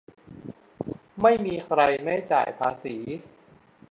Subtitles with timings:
[1.21, 2.97] -ไม่มีใครไม่จ่ายภาษี